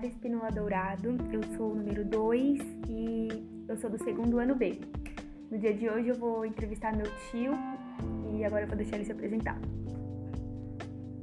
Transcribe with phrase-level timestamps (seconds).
[0.00, 2.58] Clara Espinola Dourado, eu sou o número 2
[2.88, 3.28] e
[3.68, 4.80] eu sou do segundo ano B.
[5.50, 7.52] No dia de hoje eu vou entrevistar meu tio
[8.32, 9.58] e agora eu vou deixar ele se apresentar.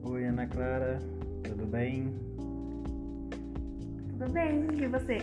[0.03, 0.99] Oi, Ana Clara,
[1.43, 2.13] tudo bem?
[4.09, 5.17] Tudo bem, e você?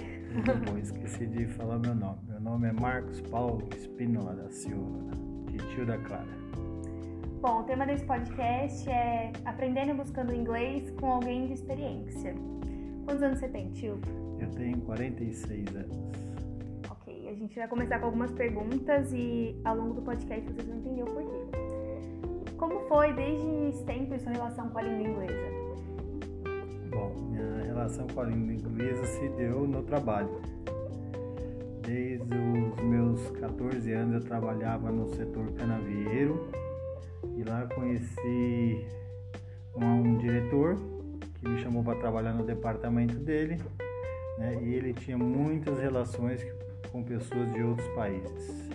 [0.45, 2.19] Tudo bom, esqueci de falar meu nome.
[2.27, 4.99] Meu nome é Marcos Paulo Espinola da Silva,
[5.73, 6.27] tio da Clara.
[7.41, 12.35] Bom, o tema desse podcast é Aprendendo e Buscando Inglês com Alguém de Experiência.
[13.05, 14.01] Quantos anos você tem, tio?
[14.41, 15.97] Eu tenho 46 anos.
[16.91, 20.79] Ok, a gente vai começar com algumas perguntas e ao longo do podcast vocês vão
[20.79, 22.55] entender o porquê.
[22.57, 25.55] Como foi desde sempre sua relação com a língua inglesa?
[26.91, 30.41] Bom, minha relação com a língua inglesa se deu no trabalho.
[31.83, 36.49] Desde os meus 14 anos eu trabalhava no setor canavieiro
[37.37, 38.87] e lá conheci
[39.77, 40.94] um, um diretor
[41.45, 43.59] que me chamou para trabalhar no departamento dele,
[44.39, 44.59] né?
[44.63, 46.45] E ele tinha muitas relações
[46.91, 48.71] com pessoas de outros países.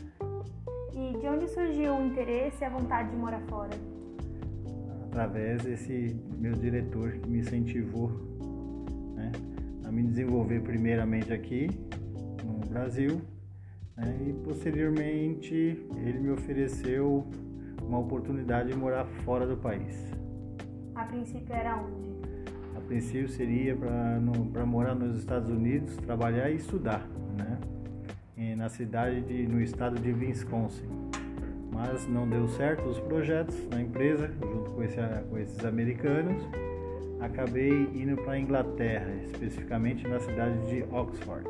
[0.93, 3.71] E de onde surgiu o interesse e a vontade de morar fora?
[5.05, 8.11] Através desse meu diretor que me incentivou
[9.15, 9.31] né,
[9.85, 11.69] a me desenvolver primeiramente aqui
[12.43, 13.19] no Brasil
[13.97, 15.55] né, e posteriormente
[16.05, 17.25] ele me ofereceu
[17.81, 19.95] uma oportunidade de morar fora do país.
[20.93, 21.98] A princípio era onde?
[22.89, 27.59] Princípio seria para morar nos Estados Unidos, trabalhar e estudar, né?
[28.35, 30.87] E na cidade de, no estado de Wisconsin.
[31.71, 34.97] Mas não deu certo os projetos na empresa, junto com, esse,
[35.29, 36.41] com esses americanos.
[37.21, 41.47] Acabei indo para a Inglaterra, especificamente na cidade de Oxford.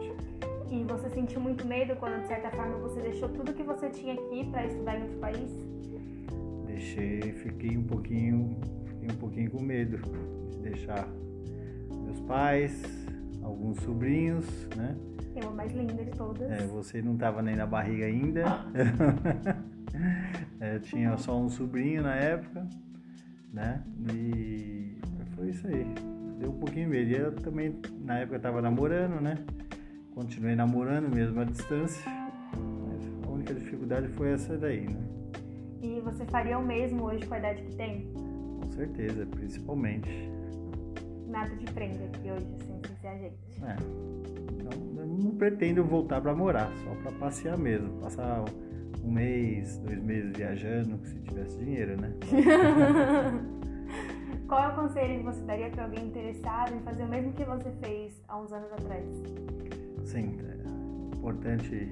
[0.69, 4.13] E você sentiu muito medo quando, de certa forma, você deixou tudo que você tinha
[4.13, 5.69] aqui para estudar em outro país?
[6.67, 9.99] deixei, fiquei um pouquinho, fiquei um pouquinho com medo
[10.49, 11.07] de deixar
[12.09, 12.83] meus pais,
[13.43, 14.45] alguns sobrinhos,
[14.75, 14.95] né?
[15.35, 16.50] É a mais linda de todas.
[16.50, 18.66] É, você não estava nem na barriga ainda.
[20.59, 22.67] é, tinha só um sobrinho na época,
[23.53, 23.84] né?
[24.11, 24.97] E
[25.35, 25.85] foi isso aí.
[26.39, 27.11] Deu um pouquinho medo.
[27.11, 29.35] Eu também, na época, estava namorando, né?
[30.16, 32.03] Continuei namorando mesmo à distância.
[32.88, 35.00] Mas a única dificuldade foi essa daí, né?
[35.81, 38.11] E você faria o mesmo hoje com a idade que tem?
[38.59, 40.28] Com certeza, principalmente.
[41.29, 43.38] Nada de prenda aqui hoje, assim, sem ser a gente.
[43.63, 43.75] É.
[44.53, 48.01] Então, eu não pretendo voltar para morar, só para passear mesmo.
[48.01, 48.44] Passar
[49.03, 52.12] um mês, dois meses viajando, se tivesse dinheiro, né?
[54.47, 57.44] Qual é o conselho que você daria para alguém interessado em fazer o mesmo que
[57.44, 59.06] você fez há uns anos atrás?
[60.06, 61.88] Sim, é importante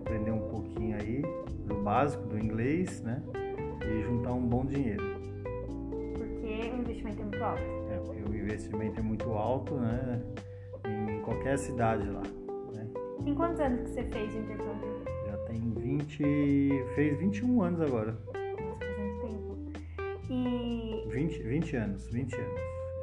[0.00, 1.22] aprender um pouquinho aí
[1.66, 3.22] do básico do inglês, né?
[3.86, 5.02] E juntar um bom dinheiro.
[6.18, 7.81] Porque o investimento é muito alto.
[8.10, 10.22] É, porque o investimento é muito alto, né?
[10.86, 12.22] Em qualquer cidade lá.
[12.72, 12.86] Né?
[13.26, 15.02] Em quantos anos que você fez o intercâmbio?
[15.26, 16.84] Já tem 20.
[16.94, 18.12] fez 21 anos agora.
[18.12, 19.58] Nossa, bastante tempo.
[20.30, 21.04] E.
[21.08, 22.60] 20, 20 anos, 20 anos.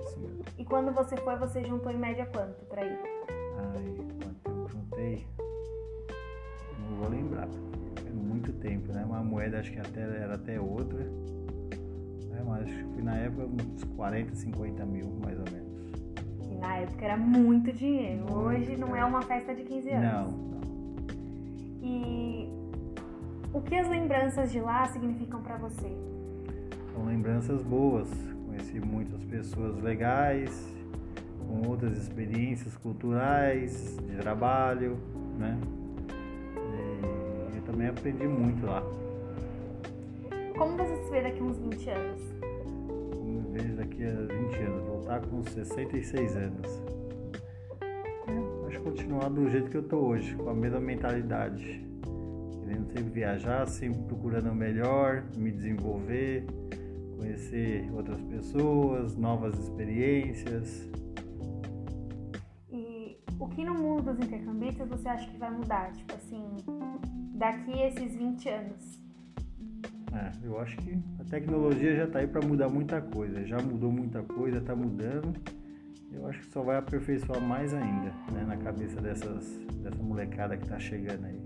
[0.07, 0.43] Isso mesmo.
[0.57, 2.99] E quando você foi, você juntou em média quanto pra ir?
[3.57, 3.95] Ai,
[4.43, 5.25] quanto eu juntei?
[6.79, 7.47] Não vou lembrar
[8.39, 9.03] muito tempo, né?
[9.03, 10.99] Uma moeda acho que até era até outra.
[12.39, 12.45] Né?
[12.47, 15.69] Mas acho que foi na época uns 40, 50 mil, mais ou menos.
[16.51, 18.21] E na época era muito dinheiro.
[18.21, 18.99] Muito, Hoje não é.
[18.99, 20.11] é uma festa de 15 anos.
[20.11, 20.61] Não, não.
[21.81, 22.49] E
[23.53, 25.95] o que as lembranças de lá significam para você?
[26.93, 28.09] São lembranças boas.
[28.45, 30.73] Conheci muitas pessoas legais,
[31.47, 34.97] com outras experiências culturais, de trabalho,
[35.37, 35.57] né?
[37.69, 38.83] também aprendi muito lá.
[40.59, 42.21] Como você se vê daqui a uns 20 anos?
[43.15, 44.83] Como me vejo daqui a 20 anos?
[44.87, 46.83] Voltar com 66 anos.
[48.27, 51.81] É, acho continuar do jeito que eu tô hoje, com a mesma mentalidade.
[52.59, 56.45] Querendo sempre viajar, sempre procurando o melhor, me desenvolver,
[57.17, 60.89] conhecer outras pessoas, novas experiências.
[62.69, 65.93] E o que no mundo dos intercambistas você acha que vai mudar?
[65.93, 66.57] Tipo assim,
[67.35, 69.08] daqui a esses 20 anos?
[70.13, 73.45] É, eu acho que a tecnologia já está aí para mudar muita coisa.
[73.45, 75.33] Já mudou muita coisa, está mudando.
[76.11, 79.47] Eu acho que só vai aperfeiçoar mais ainda, né, na cabeça dessas,
[79.83, 81.39] dessa molecada que está chegando aí.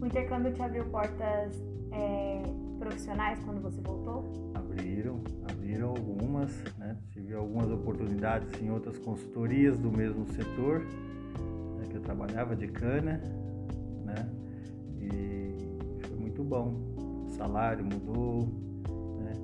[0.00, 2.42] O intercâmbio te abriu portas é,
[2.78, 4.52] profissionais quando você voltou?
[4.54, 6.96] Abriram, abriram algumas, né?
[7.10, 10.80] Tive algumas oportunidades em outras consultorias do mesmo setor,
[11.78, 13.20] né, que eu trabalhava de cana,
[14.04, 14.30] né?
[16.36, 16.95] muito bom.
[17.36, 18.48] Salário mudou,
[19.18, 19.34] né?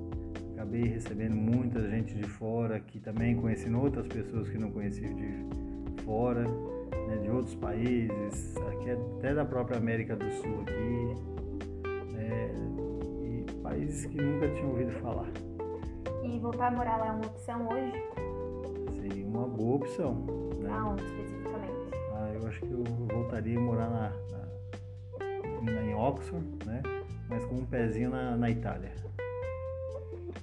[0.53, 5.45] Acabei recebendo muita gente de fora aqui também, conhecendo outras pessoas que não conhecia de
[6.03, 6.43] fora,
[7.07, 12.51] né, de outros países, aqui até da própria América do Sul aqui, né,
[13.21, 15.29] e países que nunca tinham ouvido falar.
[16.23, 18.03] E voltar a morar lá é uma opção hoje?
[19.01, 20.15] Seria uma boa opção.
[20.59, 20.69] Né?
[20.71, 21.91] Aonde especificamente?
[22.15, 24.11] Ah, eu acho que eu voltaria a morar na,
[25.61, 26.81] na, em Oxford, né?
[27.29, 28.91] Mas com um pezinho na, na Itália.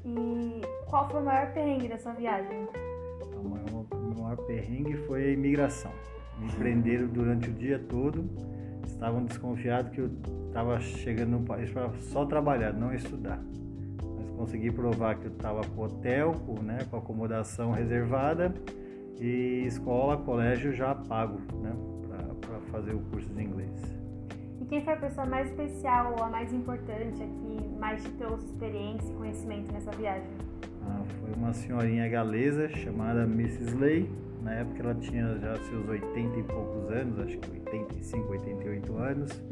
[0.05, 2.67] E qual foi o maior perrengue da sua viagem?
[3.35, 5.93] O maior, o maior perrengue foi a imigração.
[6.38, 8.29] Me prenderam durante o dia todo.
[8.87, 10.11] Estavam desconfiados que eu
[10.49, 13.41] estava chegando no país para só trabalhar, não estudar.
[14.17, 18.53] Mas consegui provar que eu estava com hotel, com, né, com acomodação reservada
[19.21, 21.73] e escola, colégio já pago né,
[22.41, 24.00] para fazer o curso de inglês.
[24.70, 29.11] Quem foi a pessoa mais especial ou a mais importante aqui, mais te trouxe experiência
[29.11, 30.31] e conhecimento nessa viagem?
[30.87, 33.75] Ah, foi uma senhorinha galesa chamada Mrs.
[33.75, 34.08] Lay.
[34.40, 39.43] Na época ela tinha já seus 80 e poucos anos, acho que 85, 88 anos.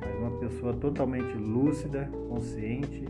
[0.00, 3.04] Mas uma pessoa totalmente lúcida, consciente,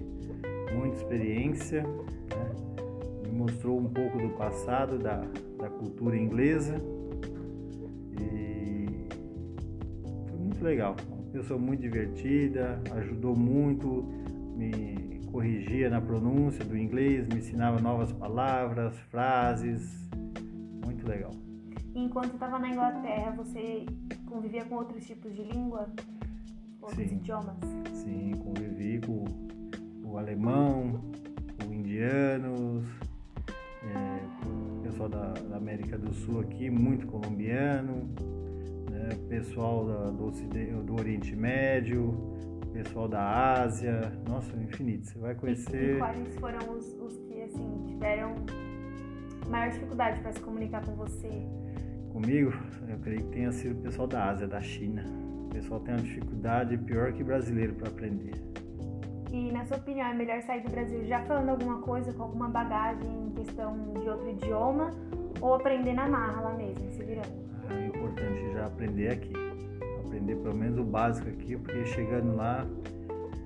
[0.75, 1.84] muita experiência.
[1.84, 3.26] Né?
[3.26, 5.23] Me mostrou um pouco do passado, da,
[5.56, 6.82] da cultura inglesa.
[8.20, 9.06] E
[10.29, 10.96] foi muito legal
[11.29, 14.05] pessoa muito divertida, ajudou muito,
[14.57, 20.09] me corrigia na pronúncia do inglês, me ensinava novas palavras, frases,
[20.85, 21.31] muito legal.
[21.95, 23.85] enquanto estava na Inglaterra, você
[24.27, 25.89] convivia com outros tipos de língua?
[26.81, 27.17] Outros Sim.
[27.17, 27.57] idiomas?
[27.93, 29.25] Sim, convivi com
[30.05, 31.01] o alemão,
[31.63, 32.85] com indianos,
[33.83, 38.09] é, o pessoal da, da América do Sul aqui, muito colombiano,
[39.28, 40.31] pessoal da, do,
[40.84, 42.14] do Oriente Médio,
[42.72, 45.08] pessoal da Ásia, nossa, infinito.
[45.08, 45.96] Você vai conhecer.
[45.96, 48.34] E, quais foram os, os que assim tiveram
[49.49, 51.31] maior dificuldade para se comunicar com você?
[52.12, 52.52] Comigo,
[52.88, 55.05] eu creio que tenha sido o pessoal da Ásia, da China.
[55.46, 58.34] O pessoal tem uma dificuldade pior que brasileiro para aprender.
[59.32, 62.49] E na sua opinião, é melhor sair do Brasil já falando alguma coisa, com alguma
[62.49, 64.90] bagagem em questão de outro idioma,
[65.40, 67.48] ou aprender na marra lá mesmo, se virando?
[68.19, 69.32] Importante já aprender aqui.
[70.05, 72.67] Aprender pelo menos o básico aqui, porque chegando lá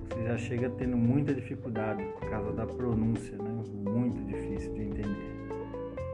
[0.09, 3.63] você já chega tendo muita dificuldade por causa da pronúncia, né?
[3.73, 5.33] Muito difícil de entender.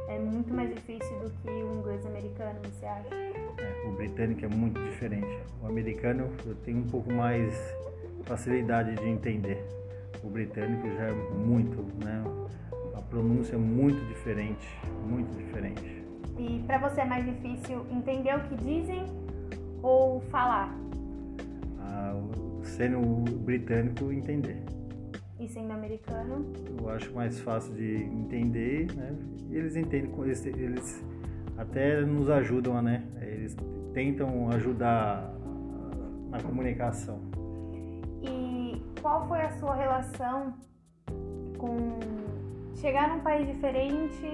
[0.07, 3.13] É muito mais difícil do que o inglês americano, você acha?
[3.13, 5.39] É, o britânico é muito diferente.
[5.61, 7.53] O americano eu tenho um pouco mais
[8.23, 9.63] facilidade de entender.
[10.23, 12.23] O britânico já é muito, né?
[12.95, 14.67] A pronúncia é muito diferente,
[15.07, 15.98] muito diferente.
[16.39, 19.03] E para você é mais difícil entender o que dizem
[19.83, 20.73] ou falar?
[21.81, 22.13] Ah,
[22.63, 22.99] sendo
[23.41, 24.63] britânico, entender.
[25.37, 26.45] E sendo americano?
[26.79, 29.13] Eu acho mais fácil de entender, né?
[29.51, 31.03] Eles entendem, eles, eles
[31.57, 33.03] até nos ajudam, né?
[33.21, 33.57] Eles
[33.93, 35.33] tentam ajudar
[36.29, 37.19] na comunicação.
[38.23, 40.53] E qual foi a sua relação
[41.57, 41.99] com
[42.75, 44.25] chegar num país diferente?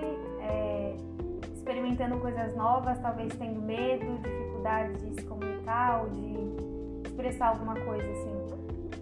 [0.41, 1.14] É
[1.65, 8.07] experimentando coisas novas, talvez tendo medo, dificuldade de se comunicar ou de expressar alguma coisa
[8.07, 8.35] assim?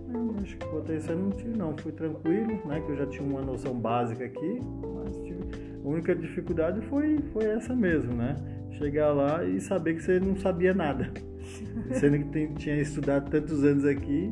[0.08, 2.80] Não, acho que quanto a isso eu não tive não, fui tranquilo, né?
[2.80, 4.62] Que eu já tinha uma noção básica aqui,
[4.96, 5.44] mas tive...
[5.84, 8.36] a única dificuldade foi, foi essa mesmo, né?
[8.72, 11.12] Chegar lá e saber que você não sabia nada.
[11.92, 14.32] Sendo que tem, tinha estudado tantos anos aqui,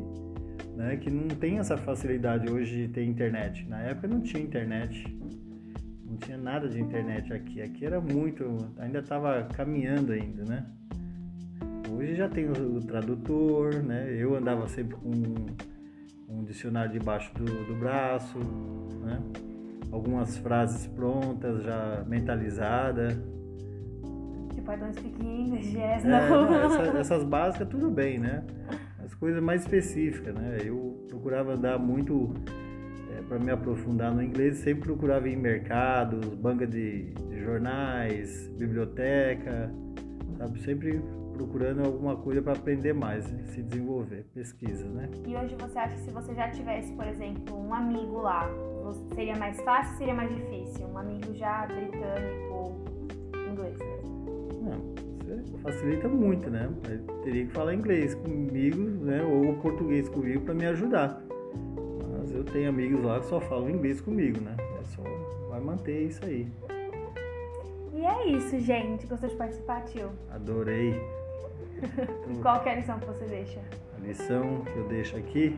[0.74, 0.96] né?
[0.96, 3.68] Que não tem essa facilidade hoje de ter internet.
[3.68, 5.04] Na época não tinha internet
[6.12, 7.62] não tinha nada de internet aqui.
[7.62, 8.44] Aqui era muito,
[8.78, 10.66] ainda estava caminhando ainda, né?
[11.90, 14.14] Hoje já tem o, tradutor, né?
[14.14, 15.46] Eu andava sempre com um,
[16.28, 18.38] um dicionário debaixo do, do braço,
[19.02, 19.20] né?
[19.90, 23.14] Algumas frases prontas, já mentalizadas.
[24.54, 26.54] Tipo, I don't speak English, yes, é, não.
[26.54, 28.44] Essa, essas básicas tudo bem, né?
[29.02, 30.58] As coisas mais específicas, né?
[30.64, 32.34] Eu procurava andar muito
[33.32, 39.72] para me aprofundar no inglês, sempre procurava ir em mercados, banca de, de jornais, biblioteca,
[40.36, 40.60] sabe?
[40.60, 43.42] Sempre procurando alguma coisa para aprender mais, né?
[43.46, 45.08] se desenvolver, pesquisa, né?
[45.26, 48.46] E hoje você acha que se você já tivesse, por exemplo, um amigo lá,
[49.14, 50.86] seria mais fácil ou seria mais difícil?
[50.88, 52.84] Um amigo já britânico ou
[53.50, 54.48] inglês mesmo?
[54.62, 56.70] Não, isso facilita muito, né?
[56.86, 59.22] Eu teria que falar inglês comigo, né?
[59.22, 61.31] Ou português comigo para me ajudar
[62.32, 64.56] eu tenho amigos lá que só falam inglês comigo, né?
[64.80, 65.02] É só
[65.48, 66.48] vai manter isso aí.
[67.94, 69.06] E é isso, gente.
[69.06, 70.10] Gostou de participar, tio?
[70.30, 70.94] Adorei.
[72.40, 73.60] Qual é a lição que você deixa?
[73.96, 75.56] A lição que eu deixo aqui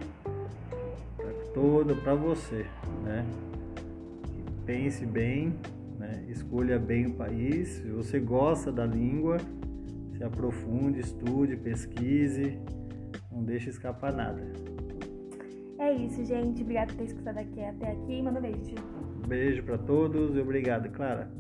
[1.17, 2.67] para toda para você,
[3.05, 3.25] né?
[4.67, 5.55] Pense bem,
[5.99, 6.25] Né?
[6.29, 7.69] Escolha bem o país.
[7.69, 9.39] Se você gosta da língua,
[10.17, 12.59] se aprofunde, estude, pesquise.
[13.31, 14.74] Não deixe escapar nada.
[15.85, 16.63] É isso, gente.
[16.63, 18.23] Obrigada por ter escutado aqui até aqui.
[18.23, 18.75] Manda um beijo.
[19.29, 21.31] Beijo para todos e obrigado, Clara.